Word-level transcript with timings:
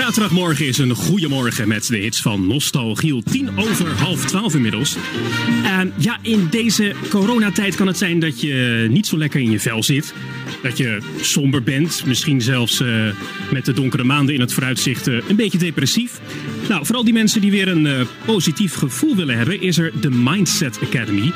zaterdagmorgen 0.00 0.66
is 0.66 0.78
een 0.78 0.94
goede 0.94 1.28
morgen 1.28 1.68
met 1.68 1.86
de 1.86 1.96
hits 1.96 2.22
van 2.22 2.46
Nostalgiel. 2.46 3.22
Tien 3.22 3.58
over 3.58 3.88
half 3.88 4.24
twaalf 4.24 4.54
inmiddels. 4.54 4.96
En 5.64 5.92
ja, 5.96 6.18
in 6.22 6.46
deze 6.50 6.94
coronatijd 7.08 7.74
kan 7.74 7.86
het 7.86 7.98
zijn 7.98 8.18
dat 8.18 8.40
je 8.40 8.86
niet 8.90 9.06
zo 9.06 9.18
lekker 9.18 9.40
in 9.40 9.50
je 9.50 9.60
vel 9.60 9.82
zit. 9.82 10.14
Dat 10.62 10.78
je 10.78 10.98
somber 11.20 11.62
bent, 11.62 12.02
misschien 12.06 12.40
zelfs 12.40 12.80
uh, 12.80 13.12
met 13.52 13.64
de 13.64 13.72
donkere 13.72 14.04
maanden 14.04 14.34
in 14.34 14.40
het 14.40 14.52
vooruitzicht 14.52 15.06
een 15.06 15.36
beetje 15.36 15.58
depressief. 15.58 16.20
Nou, 16.68 16.84
vooral 16.86 17.04
die 17.04 17.12
mensen 17.12 17.40
die 17.40 17.50
weer 17.50 17.68
een 17.68 17.86
uh, 17.86 18.00
positief 18.24 18.74
gevoel 18.74 19.16
willen 19.16 19.36
hebben, 19.36 19.60
is 19.60 19.78
er 19.78 19.92
de 20.00 20.10
Mindset 20.10 20.78
Academy. 20.82 21.32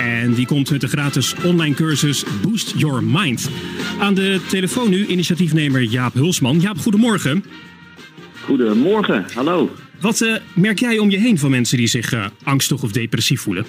En 0.00 0.34
die 0.34 0.46
komt 0.46 0.70
met 0.70 0.80
de 0.80 0.88
gratis 0.88 1.34
online 1.44 1.74
cursus 1.74 2.24
Boost 2.42 2.72
Your 2.76 3.04
Mind. 3.04 3.50
Aan 3.98 4.14
de 4.14 4.40
telefoon 4.48 4.90
nu 4.90 5.06
initiatiefnemer 5.06 5.82
Jaap 5.82 6.14
Hulsman. 6.14 6.60
Jaap, 6.60 6.78
goedemorgen. 6.78 7.44
Goedemorgen, 8.48 9.24
hallo. 9.34 9.70
Wat 10.00 10.20
uh, 10.20 10.36
merk 10.54 10.78
jij 10.78 10.98
om 10.98 11.10
je 11.10 11.18
heen 11.18 11.38
van 11.38 11.50
mensen 11.50 11.76
die 11.76 11.86
zich 11.86 12.12
uh, 12.12 12.26
angstig 12.42 12.82
of 12.82 12.92
depressief 12.92 13.40
voelen? 13.40 13.64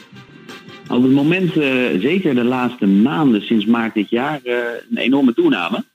Op 0.88 1.04
het 1.04 1.12
moment, 1.12 1.56
uh, 1.56 1.64
zeker 2.00 2.36
de 2.36 2.44
laatste 2.44 2.86
maanden 2.88 3.42
sinds 3.42 3.66
maart 3.66 3.94
dit 3.94 4.10
jaar, 4.10 4.40
een 4.44 4.98
enorme 4.98 5.34
toename. 5.34 5.86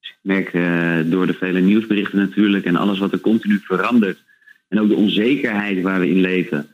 Dus 0.00 0.10
ik 0.10 0.18
merk 0.20 0.52
door 1.10 1.26
de 1.26 1.32
vele 1.32 1.60
nieuwsberichten 1.60 2.18
natuurlijk 2.18 2.64
en 2.64 2.76
alles 2.76 2.98
wat 2.98 3.12
er 3.12 3.20
continu 3.20 3.60
verandert. 3.62 4.18
En 4.68 4.80
ook 4.80 4.88
de 4.88 4.94
onzekerheid 4.94 5.82
waar 5.82 6.00
we 6.00 6.08
in 6.08 6.20
leven. 6.20 6.66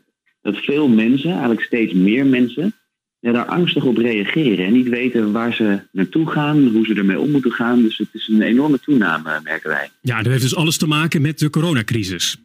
Dat 0.43 0.57
veel 0.57 0.89
mensen, 0.89 1.31
eigenlijk 1.31 1.63
steeds 1.63 1.93
meer 1.93 2.27
mensen, 2.27 2.75
ja, 3.21 3.33
daar 3.33 3.45
angstig 3.45 3.85
op 3.85 3.97
reageren 3.97 4.67
en 4.67 4.73
niet 4.73 4.89
weten 4.89 5.33
waar 5.33 5.55
ze 5.55 5.81
naartoe 5.93 6.31
gaan, 6.31 6.67
hoe 6.67 6.87
ze 6.87 6.95
ermee 6.95 7.21
om 7.21 7.31
moeten 7.31 7.53
gaan. 7.53 7.83
Dus 7.83 7.99
het 7.99 8.09
is 8.13 8.29
een 8.29 8.43
enorme 8.43 8.81
toename, 8.81 9.41
merken 9.45 9.71
wij. 9.71 9.91
Ja, 10.01 10.17
dat 10.17 10.27
heeft 10.27 10.43
dus 10.43 10.57
alles 10.57 10.77
te 10.77 10.87
maken 10.87 11.23
met 11.23 11.39
de 11.39 11.51
coronacrisis. 11.51 12.37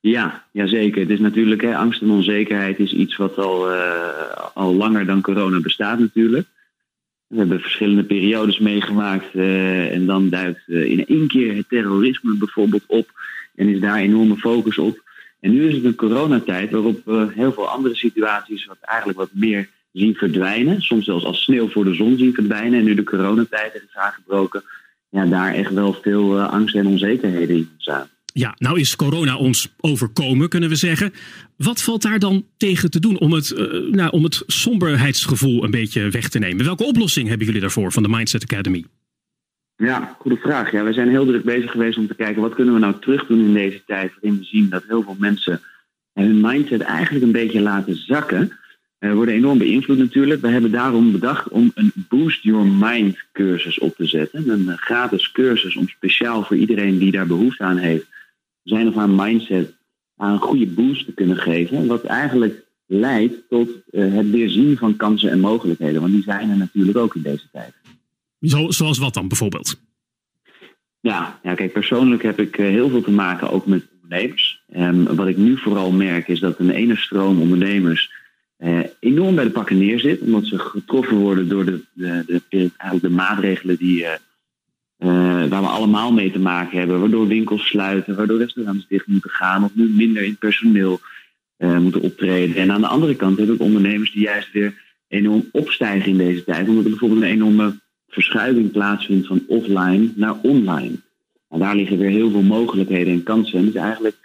Ja, 0.00 0.46
ja 0.52 0.66
zeker. 0.66 1.00
Het 1.00 1.10
is 1.10 1.18
natuurlijk, 1.18 1.62
hè, 1.62 1.76
angst 1.76 2.02
en 2.02 2.10
onzekerheid 2.10 2.78
is 2.78 2.92
iets 2.92 3.16
wat 3.16 3.38
al, 3.38 3.72
uh, 3.72 3.78
al 4.54 4.74
langer 4.74 5.06
dan 5.06 5.20
corona 5.20 5.60
bestaat 5.60 5.98
natuurlijk. 5.98 6.46
We 7.26 7.38
hebben 7.38 7.60
verschillende 7.60 8.04
periodes 8.04 8.58
meegemaakt 8.58 9.34
uh, 9.34 9.94
en 9.94 10.06
dan 10.06 10.28
duikt 10.28 10.62
uh, 10.66 10.84
in 10.84 11.06
één 11.06 11.28
keer 11.28 11.56
het 11.56 11.68
terrorisme 11.68 12.36
bijvoorbeeld 12.36 12.84
op 12.86 13.10
en 13.54 13.68
is 13.68 13.80
daar 13.80 13.96
enorme 13.96 14.36
focus 14.36 14.78
op. 14.78 15.02
En 15.40 15.50
nu 15.50 15.68
is 15.68 15.74
het 15.74 15.84
een 15.84 15.94
coronatijd 15.94 16.70
waarop 16.70 17.00
we 17.04 17.28
heel 17.34 17.52
veel 17.52 17.68
andere 17.68 17.94
situaties 17.94 18.66
wat 18.66 18.78
eigenlijk 18.80 19.18
wat 19.18 19.30
meer 19.32 19.68
zien 19.92 20.14
verdwijnen. 20.14 20.80
Soms 20.80 21.04
zelfs 21.04 21.24
als 21.24 21.42
sneeuw 21.42 21.68
voor 21.68 21.84
de 21.84 21.94
zon 21.94 22.18
zien 22.18 22.34
verdwijnen. 22.34 22.78
En 22.78 22.84
nu 22.84 22.94
de 22.94 23.04
coronatijd 23.04 23.74
is 23.74 23.96
aangebroken, 23.96 24.62
ja, 25.08 25.26
daar 25.26 25.54
echt 25.54 25.72
wel 25.72 25.92
veel 26.02 26.38
uh, 26.38 26.48
angst 26.48 26.74
en 26.74 26.86
onzekerheden 26.86 27.56
in 27.56 27.70
staan. 27.78 28.08
Ja, 28.34 28.54
nou 28.58 28.80
is 28.80 28.96
corona 28.96 29.36
ons 29.36 29.74
overkomen, 29.80 30.48
kunnen 30.48 30.68
we 30.68 30.74
zeggen. 30.74 31.12
Wat 31.56 31.82
valt 31.82 32.02
daar 32.02 32.18
dan 32.18 32.46
tegen 32.56 32.90
te 32.90 33.00
doen 33.00 33.18
om 33.18 33.32
het, 33.32 33.50
uh, 33.50 33.92
nou, 33.92 34.10
om 34.10 34.24
het 34.24 34.42
somberheidsgevoel 34.46 35.64
een 35.64 35.70
beetje 35.70 36.10
weg 36.10 36.28
te 36.28 36.38
nemen? 36.38 36.64
Welke 36.64 36.84
oplossing 36.84 37.28
hebben 37.28 37.46
jullie 37.46 37.60
daarvoor 37.60 37.92
van 37.92 38.02
de 38.02 38.08
Mindset 38.08 38.42
Academy? 38.42 38.84
Ja, 39.76 40.16
goede 40.18 40.36
vraag. 40.36 40.72
Ja, 40.72 40.84
we 40.84 40.92
zijn 40.92 41.08
heel 41.08 41.26
druk 41.26 41.44
bezig 41.44 41.70
geweest 41.70 41.98
om 41.98 42.06
te 42.06 42.14
kijken 42.14 42.42
wat 42.42 42.54
kunnen 42.54 42.74
we 42.74 42.80
nou 42.80 42.94
terug 43.00 43.26
doen 43.26 43.40
in 43.40 43.52
deze 43.52 43.82
tijd. 43.86 44.12
Waarin 44.20 44.38
we 44.38 44.44
zien 44.44 44.68
dat 44.68 44.84
heel 44.88 45.02
veel 45.02 45.16
mensen 45.18 45.60
hun 46.12 46.40
mindset 46.40 46.80
eigenlijk 46.80 47.24
een 47.24 47.32
beetje 47.32 47.60
laten 47.60 47.96
zakken. 47.96 48.52
We 49.08 49.14
worden 49.14 49.34
enorm 49.34 49.58
beïnvloed 49.58 49.98
natuurlijk. 49.98 50.40
We 50.40 50.48
hebben 50.48 50.70
daarom 50.70 51.12
bedacht 51.12 51.48
om 51.48 51.70
een 51.74 51.92
Boost 52.08 52.42
Your 52.42 52.66
Mind 52.66 53.18
cursus 53.32 53.78
op 53.78 53.96
te 53.96 54.06
zetten. 54.06 54.48
Een 54.48 54.78
gratis 54.78 55.32
cursus 55.32 55.76
om 55.76 55.88
speciaal 55.88 56.42
voor 56.44 56.56
iedereen 56.56 56.98
die 56.98 57.10
daar 57.10 57.26
behoefte 57.26 57.62
aan 57.62 57.76
heeft, 57.76 58.06
zijn 58.62 58.88
of 58.88 58.94
haar 58.94 59.10
mindset 59.10 59.74
aan 60.16 60.32
een 60.32 60.38
goede 60.38 60.66
boost 60.66 61.04
te 61.04 61.12
kunnen 61.12 61.36
geven. 61.36 61.86
Wat 61.86 62.04
eigenlijk 62.04 62.64
leidt 62.86 63.48
tot 63.48 63.68
het 63.90 64.30
weerzien 64.30 64.76
van 64.76 64.96
kansen 64.96 65.30
en 65.30 65.40
mogelijkheden. 65.40 66.00
Want 66.00 66.12
die 66.12 66.22
zijn 66.22 66.50
er 66.50 66.56
natuurlijk 66.56 66.98
ook 66.98 67.14
in 67.14 67.22
deze 67.22 67.48
tijd. 67.52 67.74
Zo, 68.40 68.70
zoals 68.70 68.98
wat 68.98 69.14
dan 69.14 69.28
bijvoorbeeld? 69.28 69.80
Ja, 71.00 71.40
ja, 71.42 71.54
kijk, 71.54 71.72
persoonlijk 71.72 72.22
heb 72.22 72.40
ik 72.40 72.56
heel 72.56 72.88
veel 72.88 73.02
te 73.02 73.10
maken 73.10 73.50
ook 73.50 73.66
met 73.66 73.88
ondernemers. 74.02 74.62
En 74.68 75.16
wat 75.16 75.26
ik 75.26 75.36
nu 75.36 75.56
vooral 75.56 75.90
merk 75.90 76.28
is 76.28 76.40
dat 76.40 76.58
een 76.58 76.70
ene 76.70 76.96
stroom 76.96 77.40
ondernemers 77.40 78.10
eh, 78.10 78.21
enorm 79.00 79.34
bij 79.34 79.44
de 79.44 79.50
pakken 79.50 79.78
neerzit. 79.78 80.20
Omdat 80.20 80.46
ze 80.46 80.58
getroffen 80.58 81.16
worden 81.16 81.48
door 81.48 81.64
de, 81.64 81.80
de, 81.92 82.42
de, 82.48 82.70
eigenlijk 82.76 83.02
de 83.02 83.10
maatregelen 83.10 83.76
die, 83.76 84.00
uh, 84.00 84.08
uh, 84.98 85.48
waar 85.48 85.60
we 85.60 85.68
allemaal 85.68 86.12
mee 86.12 86.32
te 86.32 86.38
maken 86.38 86.78
hebben. 86.78 87.00
Waardoor 87.00 87.26
winkels 87.26 87.66
sluiten, 87.66 88.16
waardoor 88.16 88.38
restaurants 88.38 88.86
dicht 88.88 89.06
moeten 89.06 89.30
gaan 89.30 89.64
of 89.64 89.74
nu 89.74 89.88
minder 89.88 90.22
in 90.22 90.36
personeel 90.36 91.00
moeten 91.58 92.00
optreden. 92.00 92.56
En 92.56 92.70
aan 92.70 92.80
de 92.80 92.86
andere 92.86 93.16
kant 93.16 93.38
heb 93.38 93.48
ik 93.48 93.60
ondernemers 93.60 94.12
die 94.12 94.22
juist 94.22 94.52
weer 94.52 94.74
enorm 95.08 95.48
opstijgen 95.52 96.10
in 96.10 96.16
deze 96.16 96.44
tijd. 96.44 96.68
Omdat 96.68 96.84
er 96.84 96.90
bijvoorbeeld 96.90 97.22
een 97.22 97.28
enorme 97.28 97.80
verschuiving 98.08 98.70
plaatsvindt 98.70 99.26
van 99.26 99.42
offline 99.46 100.12
naar 100.14 100.40
online. 100.42 100.94
En 101.48 101.58
daar 101.58 101.76
liggen 101.76 101.98
weer 101.98 102.10
heel 102.10 102.30
veel 102.30 102.42
mogelijkheden 102.42 103.12
en 103.12 103.22
kansen. 103.22 103.58
En 103.58 103.64
het 103.64 103.74
is 103.74 103.80
eigenlijk 103.80 104.16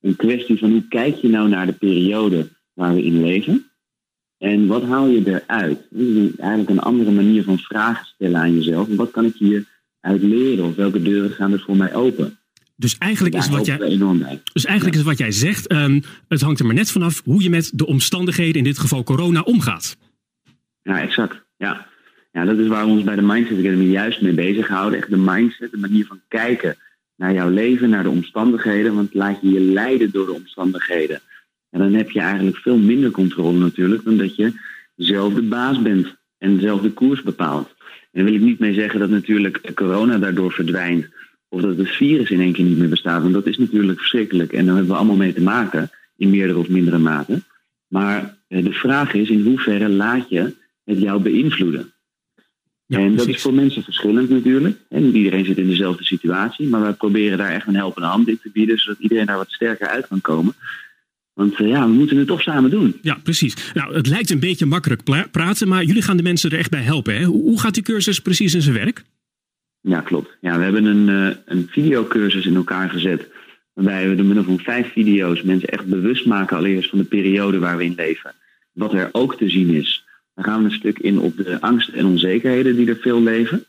een 0.00 0.16
kwestie 0.16 0.58
van 0.58 0.70
hoe 0.70 0.88
kijk 0.88 1.14
je 1.14 1.28
nou 1.28 1.48
naar 1.48 1.66
de 1.66 1.72
periode 1.72 2.48
waar 2.72 2.94
we 2.94 3.04
in 3.04 3.22
leven. 3.22 3.70
En 4.38 4.66
wat 4.66 4.82
haal 4.82 5.06
je 5.06 5.22
eruit? 5.26 5.78
Eigenlijk 6.38 6.70
een 6.70 6.78
andere 6.78 7.10
manier 7.10 7.42
van 7.42 7.58
vragen 7.58 8.06
stellen 8.06 8.40
aan 8.40 8.54
jezelf. 8.54 8.88
Wat 8.88 9.10
kan 9.10 9.24
ik 9.24 9.34
hieruit 9.34 10.22
leren? 10.22 10.64
Of 10.64 10.74
welke 10.74 11.02
deuren 11.02 11.30
gaan 11.30 11.52
er 11.52 11.60
voor 11.60 11.76
mij 11.76 11.94
open? 11.94 12.38
Dus 12.78 12.98
eigenlijk, 12.98 13.34
is 13.34 13.48
wat, 13.48 13.66
jij, 13.66 13.78
dus 14.52 14.64
eigenlijk 14.64 14.96
ja. 14.96 15.00
is 15.00 15.06
wat 15.06 15.18
jij 15.18 15.32
zegt, 15.32 15.72
um, 15.72 16.02
het 16.28 16.40
hangt 16.40 16.60
er 16.60 16.66
maar 16.66 16.74
net 16.74 16.90
vanaf 16.90 17.22
hoe 17.24 17.42
je 17.42 17.50
met 17.50 17.70
de 17.74 17.86
omstandigheden, 17.86 18.54
in 18.54 18.64
dit 18.64 18.78
geval 18.78 19.02
corona, 19.02 19.40
omgaat. 19.40 19.96
Ja, 20.82 21.00
exact. 21.00 21.42
Ja. 21.56 21.86
ja, 22.32 22.44
dat 22.44 22.58
is 22.58 22.66
waar 22.66 22.84
we 22.84 22.90
ons 22.90 23.04
bij 23.04 23.14
de 23.14 23.22
Mindset 23.22 23.58
Academy 23.58 23.84
juist 23.84 24.22
mee 24.22 24.34
bezighouden. 24.34 24.98
Echt 24.98 25.10
de 25.10 25.16
mindset, 25.16 25.70
de 25.70 25.76
manier 25.76 26.06
van 26.06 26.20
kijken 26.28 26.76
naar 27.16 27.32
jouw 27.32 27.50
leven, 27.50 27.90
naar 27.90 28.02
de 28.02 28.08
omstandigheden. 28.08 28.94
Want 28.94 29.14
laat 29.14 29.38
je 29.40 29.50
je 29.50 29.60
leiden 29.60 30.10
door 30.10 30.26
de 30.26 30.32
omstandigheden. 30.32 31.20
En 31.70 31.78
dan 31.80 31.92
heb 31.92 32.10
je 32.10 32.20
eigenlijk 32.20 32.56
veel 32.56 32.78
minder 32.78 33.10
controle 33.10 33.58
natuurlijk 33.58 34.04
dan 34.04 34.16
dat 34.16 34.36
je 34.36 34.52
zelf 34.96 35.34
de 35.34 35.42
baas 35.42 35.82
bent 35.82 36.16
en 36.38 36.60
zelf 36.60 36.80
de 36.80 36.92
koers 36.92 37.22
bepaalt. 37.22 37.68
En 37.68 38.08
daar 38.12 38.24
wil 38.24 38.34
ik 38.34 38.40
niet 38.40 38.58
mee 38.58 38.74
zeggen 38.74 39.00
dat 39.00 39.10
natuurlijk 39.10 39.74
corona 39.74 40.18
daardoor 40.18 40.52
verdwijnt 40.52 41.06
of 41.48 41.60
dat 41.60 41.76
het 41.76 41.90
virus 41.90 42.30
in 42.30 42.40
één 42.40 42.52
keer 42.52 42.64
niet 42.64 42.78
meer 42.78 42.88
bestaat. 42.88 43.22
Want 43.22 43.34
dat 43.34 43.46
is 43.46 43.58
natuurlijk 43.58 43.98
verschrikkelijk 43.98 44.52
en 44.52 44.64
daar 44.64 44.74
hebben 44.74 44.92
we 44.92 44.98
allemaal 44.98 45.16
mee 45.16 45.32
te 45.32 45.42
maken 45.42 45.90
in 46.16 46.30
meerdere 46.30 46.58
of 46.58 46.68
mindere 46.68 46.98
mate. 46.98 47.42
Maar 47.86 48.36
de 48.48 48.72
vraag 48.72 49.14
is 49.14 49.30
in 49.30 49.44
hoeverre 49.44 49.88
laat 49.88 50.28
je 50.28 50.54
het 50.84 51.00
jou 51.00 51.22
beïnvloeden? 51.22 51.90
Ja, 52.86 52.98
en 52.98 53.16
dat 53.16 53.26
is 53.26 53.42
voor 53.42 53.54
mensen 53.54 53.82
verschillend 53.82 54.28
natuurlijk. 54.28 54.78
En 54.88 55.02
niet 55.02 55.14
iedereen 55.14 55.44
zit 55.44 55.58
in 55.58 55.68
dezelfde 55.68 56.04
situatie. 56.04 56.68
Maar 56.68 56.80
wij 56.80 56.92
proberen 56.92 57.38
daar 57.38 57.50
echt 57.50 57.66
een 57.66 57.76
helpende 57.76 58.08
hand 58.08 58.28
in 58.28 58.38
te 58.42 58.50
bieden, 58.52 58.78
zodat 58.78 59.00
iedereen 59.00 59.26
daar 59.26 59.36
wat 59.36 59.50
sterker 59.50 59.88
uit 59.88 60.06
kan 60.06 60.20
komen. 60.20 60.54
Want 61.36 61.60
uh, 61.60 61.68
ja, 61.68 61.86
we 61.86 61.92
moeten 61.92 62.16
het 62.16 62.26
toch 62.26 62.42
samen 62.42 62.70
doen. 62.70 62.98
Ja, 63.02 63.18
precies. 63.22 63.72
Nou, 63.74 63.94
het 63.94 64.06
lijkt 64.06 64.30
een 64.30 64.40
beetje 64.40 64.66
makkelijk 64.66 65.02
praten, 65.30 65.68
maar 65.68 65.84
jullie 65.84 66.02
gaan 66.02 66.16
de 66.16 66.22
mensen 66.22 66.50
er 66.50 66.58
echt 66.58 66.70
bij 66.70 66.80
helpen. 66.80 67.16
Hè? 67.16 67.24
Hoe 67.24 67.60
gaat 67.60 67.74
die 67.74 67.82
cursus 67.82 68.20
precies 68.20 68.54
in 68.54 68.62
zijn 68.62 68.74
werk? 68.74 69.04
Ja, 69.80 70.00
klopt. 70.00 70.36
Ja, 70.40 70.58
we 70.58 70.64
hebben 70.64 70.84
een, 70.84 71.08
uh, 71.08 71.36
een 71.44 71.66
videocursus 71.70 72.46
in 72.46 72.56
elkaar 72.56 72.90
gezet. 72.90 73.28
Waarbij 73.72 74.08
we 74.08 74.14
door 74.14 74.24
middel 74.24 74.44
van 74.44 74.58
vijf 74.58 74.92
video's 74.92 75.42
mensen 75.42 75.68
echt 75.68 75.86
bewust 75.86 76.26
maken 76.26 76.56
allereerst 76.56 76.90
van 76.90 76.98
de 76.98 77.04
periode 77.04 77.58
waar 77.58 77.76
we 77.76 77.84
in 77.84 77.94
leven. 77.96 78.34
Wat 78.72 78.94
er 78.94 79.08
ook 79.12 79.36
te 79.36 79.48
zien 79.48 79.70
is. 79.70 80.04
Dan 80.34 80.44
gaan 80.44 80.58
we 80.58 80.64
een 80.64 80.76
stuk 80.76 80.98
in 80.98 81.18
op 81.18 81.36
de 81.36 81.60
angsten 81.60 81.94
en 81.94 82.06
onzekerheden 82.06 82.76
die 82.76 82.88
er 82.88 82.98
veel 83.00 83.22
leven. 83.22 83.64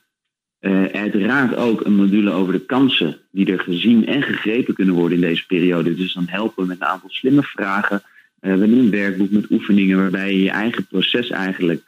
Uh, 0.67 0.85
uiteraard 0.85 1.55
ook 1.55 1.85
een 1.85 1.95
module 1.95 2.31
over 2.31 2.53
de 2.53 2.65
kansen 2.65 3.17
die 3.31 3.51
er 3.51 3.59
gezien 3.59 4.05
en 4.05 4.21
gegrepen 4.21 4.73
kunnen 4.73 4.95
worden 4.95 5.17
in 5.17 5.23
deze 5.23 5.45
periode. 5.45 5.95
Dus 5.95 6.13
dan 6.13 6.27
helpen 6.27 6.63
we 6.63 6.69
met 6.69 6.81
een 6.81 6.87
aantal 6.87 7.09
slimme 7.09 7.43
vragen. 7.43 8.01
Uh, 8.03 8.53
we 8.53 8.59
hebben 8.59 8.77
een 8.77 8.89
werkboek 8.89 9.31
met 9.31 9.51
oefeningen 9.51 9.97
waarbij 9.97 10.33
je 10.33 10.43
je 10.43 10.49
eigen 10.49 10.87
proces 10.87 11.29
eigenlijk 11.29 11.81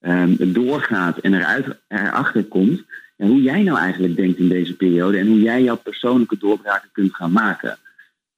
um, 0.00 0.52
doorgaat 0.52 1.18
en 1.18 1.34
eruit, 1.34 1.66
erachter 1.88 2.44
komt. 2.44 2.82
En 3.16 3.28
hoe 3.28 3.42
jij 3.42 3.62
nou 3.62 3.78
eigenlijk 3.78 4.16
denkt 4.16 4.38
in 4.38 4.48
deze 4.48 4.76
periode 4.76 5.18
en 5.18 5.26
hoe 5.26 5.40
jij 5.40 5.62
jouw 5.62 5.76
persoonlijke 5.76 6.36
doorbraken 6.38 6.88
kunt 6.92 7.14
gaan 7.14 7.32
maken. 7.32 7.78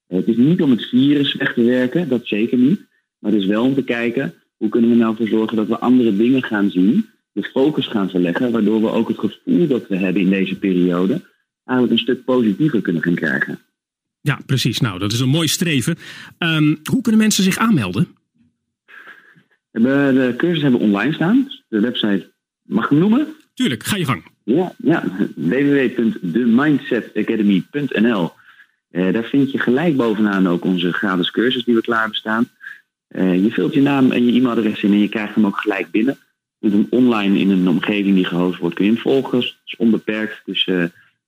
Uh, 0.07 0.17
het 0.17 0.27
is 0.27 0.37
niet 0.37 0.61
om 0.61 0.71
het 0.71 0.85
virus 0.85 1.33
weg 1.33 1.53
te 1.53 1.63
werken, 1.63 2.09
dat 2.09 2.27
zeker 2.27 2.57
niet. 2.57 2.81
Maar 3.19 3.31
het 3.31 3.41
is 3.41 3.47
wel 3.47 3.63
om 3.63 3.73
te 3.73 3.83
kijken 3.83 4.33
hoe 4.57 4.69
kunnen 4.69 4.89
we 4.89 4.95
nou 4.95 5.15
voor 5.15 5.27
zorgen 5.27 5.57
dat 5.57 5.67
we 5.67 5.79
andere 5.79 6.15
dingen 6.15 6.43
gaan 6.43 6.69
zien 6.69 7.09
de 7.37 7.49
focus 7.53 7.87
gaan 7.87 8.09
verleggen, 8.09 8.51
waardoor 8.51 8.81
we 8.81 8.89
ook 8.89 9.07
het 9.07 9.19
gevoel 9.19 9.67
dat 9.67 9.87
we 9.87 9.97
hebben 9.97 10.21
in 10.21 10.29
deze 10.29 10.55
periode 10.55 11.21
eigenlijk 11.65 11.97
een 11.97 12.03
stuk 12.03 12.25
positiever 12.25 12.81
kunnen 12.81 13.03
gaan 13.03 13.15
krijgen. 13.15 13.59
Ja, 14.21 14.39
precies. 14.45 14.79
Nou, 14.79 14.99
dat 14.99 15.11
is 15.11 15.19
een 15.19 15.29
mooi 15.29 15.47
streven. 15.47 15.95
Um, 16.39 16.79
hoe 16.91 17.01
kunnen 17.01 17.21
mensen 17.21 17.43
zich 17.43 17.57
aanmelden? 17.57 18.07
We 19.71 20.11
de 20.13 20.33
cursus 20.37 20.61
hebben 20.61 20.79
online 20.79 21.13
staan. 21.13 21.51
De 21.67 21.79
website, 21.79 22.31
mag 22.61 22.83
ik 22.83 22.89
hem 22.89 22.99
noemen? 22.99 23.27
Tuurlijk, 23.53 23.83
ga 23.83 23.95
je 23.95 24.05
gang. 24.05 24.23
Ja, 24.43 24.73
ja. 24.77 25.03
www.themindsetacademy.nl 25.35 28.31
daar 28.91 29.23
vind 29.23 29.51
je 29.51 29.59
gelijk 29.59 29.95
bovenaan 29.95 30.47
ook 30.47 30.65
onze 30.65 30.91
gratis 30.91 31.31
cursus 31.31 31.63
die 31.63 31.75
we 31.75 31.81
klaar 31.81 32.09
bestaan. 32.09 32.49
je 33.17 33.51
vult 33.51 33.73
je 33.73 33.81
naam 33.81 34.11
en 34.11 34.25
je 34.25 34.39
e-mailadres 34.39 34.83
in 34.83 34.91
en 34.91 34.99
je 34.99 35.09
krijgt 35.09 35.35
hem 35.35 35.45
ook 35.45 35.57
gelijk 35.57 35.91
binnen. 35.91 36.17
Met 36.67 36.75
een 36.75 36.87
online 36.89 37.39
in 37.39 37.49
een 37.49 37.67
omgeving 37.67 38.15
die 38.15 38.25
gehost 38.25 38.59
wordt 38.59 38.75
kun 38.75 38.85
je 38.85 38.91
hem 38.91 39.01
volgen. 39.01 39.37
Het 39.37 39.55
is 39.65 39.75
onbeperkt, 39.77 40.41
dus 40.45 40.69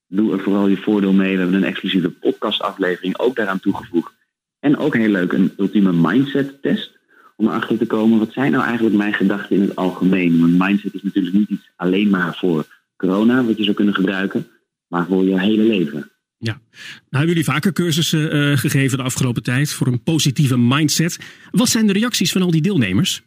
doe 0.07 0.33
er 0.33 0.39
vooral 0.39 0.67
je 0.67 0.77
voordeel 0.77 1.13
mee. 1.13 1.33
We 1.33 1.41
hebben 1.41 1.57
een 1.57 1.69
exclusieve 1.69 2.09
podcastaflevering 2.09 3.17
ook 3.19 3.35
daaraan 3.35 3.59
toegevoegd. 3.59 4.13
En 4.59 4.77
ook 4.77 4.95
heel 4.95 5.09
leuk, 5.09 5.31
een 5.33 5.53
ultieme 5.57 5.93
mindset 5.93 6.61
test. 6.61 6.97
Om 7.35 7.47
erachter 7.47 7.77
te 7.77 7.85
komen, 7.85 8.19
wat 8.19 8.33
zijn 8.33 8.51
nou 8.51 8.63
eigenlijk 8.63 8.95
mijn 8.95 9.13
gedachten 9.13 9.55
in 9.55 9.61
het 9.61 9.75
algemeen? 9.75 10.39
Want 10.39 10.57
mindset 10.57 10.93
is 10.93 11.03
natuurlijk 11.03 11.35
niet 11.35 11.49
iets 11.49 11.69
alleen 11.75 12.09
maar 12.09 12.37
voor 12.37 12.65
corona, 12.97 13.43
wat 13.43 13.57
je 13.57 13.63
zou 13.63 13.75
kunnen 13.75 13.95
gebruiken, 13.95 14.47
maar 14.87 15.05
voor 15.05 15.23
je 15.23 15.39
hele 15.39 15.63
leven. 15.63 16.11
Ja, 16.37 16.61
nou 16.71 16.91
hebben 17.09 17.27
jullie 17.27 17.43
vaker 17.43 17.73
cursussen 17.73 18.35
uh, 18.35 18.57
gegeven 18.57 18.97
de 18.97 19.03
afgelopen 19.03 19.43
tijd 19.43 19.73
voor 19.73 19.87
een 19.87 20.03
positieve 20.03 20.57
mindset. 20.57 21.19
Wat 21.51 21.69
zijn 21.69 21.87
de 21.87 21.93
reacties 21.93 22.31
van 22.31 22.41
al 22.41 22.51
die 22.51 22.61
deelnemers? 22.61 23.23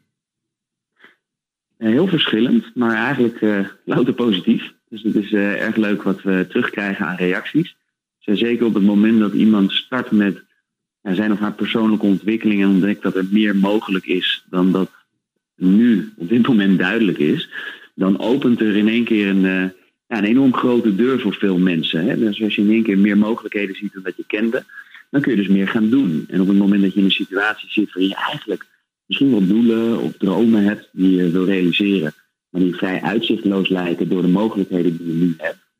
Uh, 1.82 1.88
heel 1.88 2.06
verschillend, 2.06 2.74
maar 2.74 2.94
eigenlijk 2.94 3.40
uh, 3.40 3.66
louter 3.84 4.14
positief. 4.14 4.72
Dus 4.88 5.02
het 5.02 5.14
is 5.14 5.32
erg 5.32 5.76
leuk 5.76 6.02
wat 6.02 6.22
we 6.22 6.46
terugkrijgen 6.48 7.06
aan 7.06 7.16
reacties. 7.16 7.76
Zeker 8.18 8.66
op 8.66 8.74
het 8.74 8.82
moment 8.82 9.18
dat 9.18 9.32
iemand 9.32 9.72
start 9.72 10.10
met 10.10 10.42
zijn 11.02 11.32
of 11.32 11.38
haar 11.38 11.52
persoonlijke 11.52 12.06
ontwikkeling 12.06 12.62
en 12.62 12.68
ontdekt 12.68 13.02
dat 13.02 13.16
er 13.16 13.26
meer 13.30 13.56
mogelijk 13.56 14.06
is 14.06 14.44
dan 14.50 14.72
dat 14.72 14.90
nu 15.56 16.12
op 16.16 16.28
dit 16.28 16.46
moment 16.46 16.78
duidelijk 16.78 17.18
is, 17.18 17.48
dan 17.94 18.18
opent 18.18 18.60
er 18.60 18.76
in 18.76 18.88
één 18.88 19.04
keer 19.04 19.28
een, 19.28 19.72
een 20.06 20.24
enorm 20.24 20.54
grote 20.54 20.94
deur 20.94 21.20
voor 21.20 21.34
veel 21.34 21.58
mensen. 21.58 22.04
Hè? 22.04 22.18
Dus 22.18 22.42
als 22.42 22.54
je 22.54 22.62
in 22.62 22.70
één 22.70 22.82
keer 22.82 22.98
meer 22.98 23.18
mogelijkheden 23.18 23.76
ziet 23.76 23.92
dan 23.92 24.02
dat 24.02 24.16
je 24.16 24.24
kende, 24.26 24.64
dan 25.10 25.20
kun 25.20 25.30
je 25.30 25.36
dus 25.36 25.48
meer 25.48 25.68
gaan 25.68 25.90
doen. 25.90 26.24
En 26.28 26.40
op 26.40 26.48
het 26.48 26.58
moment 26.58 26.82
dat 26.82 26.92
je 26.92 26.98
in 26.98 27.04
een 27.04 27.10
situatie 27.10 27.68
zit 27.70 27.92
waarin 27.92 28.08
je 28.08 28.28
eigenlijk 28.30 28.66
misschien 29.06 29.30
wel 29.30 29.46
doelen 29.46 29.98
of 29.98 30.12
dromen 30.12 30.64
hebt 30.64 30.88
die 30.92 31.10
je 31.10 31.30
wil 31.30 31.44
realiseren, 31.44 32.12
maar 32.48 32.60
die 32.60 32.74
vrij 32.74 33.02
uitzichtloos 33.02 33.68
lijken 33.68 34.08
door 34.08 34.22
de 34.22 34.28
mogelijkheden 34.28 34.96
die 34.96 35.06
je 35.06 35.12
nu 35.12 35.34
hebt. 35.36 35.70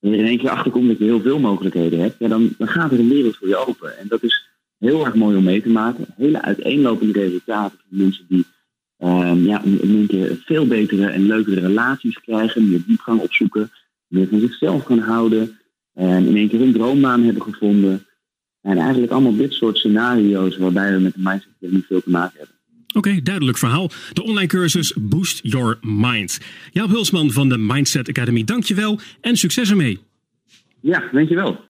En 0.00 0.10
je 0.10 0.16
er 0.16 0.22
in 0.22 0.28
één 0.28 0.38
keer 0.38 0.50
achterkomt 0.50 0.88
dat 0.88 0.98
je 0.98 1.04
heel 1.04 1.20
veel 1.20 1.38
mogelijkheden 1.38 2.00
hebt, 2.00 2.18
ja, 2.18 2.28
dan, 2.28 2.54
gaat 2.58 2.92
er 2.92 2.98
een 2.98 3.08
wereld 3.08 3.36
voor 3.36 3.48
je 3.48 3.66
open. 3.66 3.98
En 3.98 4.08
dat 4.08 4.22
is 4.22 4.48
heel 4.78 5.04
erg 5.04 5.14
mooi 5.14 5.36
om 5.36 5.44
mee 5.44 5.62
te 5.62 5.68
maken. 5.68 6.06
Hele 6.16 6.42
uiteenlopende 6.42 7.20
resultaten 7.20 7.78
van 7.78 7.98
mensen 7.98 8.24
die 8.28 8.44
um, 8.98 9.44
ja, 9.46 9.62
in 9.62 9.80
één 9.82 10.06
keer 10.06 10.42
veel 10.44 10.66
betere 10.66 11.06
en 11.06 11.26
leukere 11.26 11.60
relaties 11.60 12.20
krijgen, 12.20 12.68
meer 12.68 12.82
diepgang 12.86 13.20
opzoeken, 13.20 13.70
meer 14.06 14.28
van 14.28 14.40
zichzelf 14.40 14.84
gaan 14.84 14.98
houden, 14.98 15.58
en 15.94 16.26
in 16.26 16.36
één 16.36 16.48
keer 16.48 16.60
een 16.60 16.72
droombaan 16.72 17.22
hebben 17.22 17.42
gevonden. 17.42 18.06
En 18.60 18.78
eigenlijk 18.78 19.12
allemaal 19.12 19.36
dit 19.36 19.52
soort 19.52 19.76
scenario's 19.76 20.56
waarbij 20.56 20.92
we 20.92 21.00
met 21.00 21.14
de 21.14 21.20
mindset 21.22 21.52
niet 21.58 21.86
veel 21.86 22.02
te 22.02 22.10
maken 22.10 22.38
hebben. 22.38 22.56
Oké, 22.94 23.22
duidelijk 23.22 23.58
verhaal. 23.58 23.90
De 24.12 24.22
online 24.22 24.46
cursus 24.46 24.94
Boost 25.00 25.40
Your 25.42 25.78
Mind. 25.80 26.40
Jaap 26.72 26.88
Hulsman 26.88 27.30
van 27.30 27.48
de 27.48 27.58
Mindset 27.58 28.08
Academy, 28.08 28.44
dankjewel 28.44 29.00
en 29.20 29.36
succes 29.36 29.70
ermee. 29.70 30.00
Ja, 30.80 31.08
dankjewel. 31.12 31.58